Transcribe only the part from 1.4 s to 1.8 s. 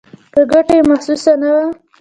نه وه.